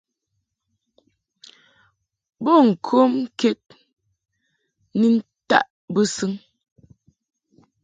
Bo 2.43 2.53
ŋkom 2.69 3.11
ked 3.39 3.59
ni 4.99 5.07
ntaʼ 5.17 5.67
bɨsɨŋ. 5.93 6.33